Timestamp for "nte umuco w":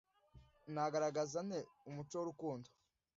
1.47-2.21